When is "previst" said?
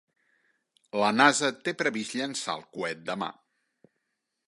1.83-2.17